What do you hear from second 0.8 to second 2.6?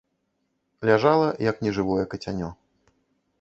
Ляжала, як нежывое кацянё.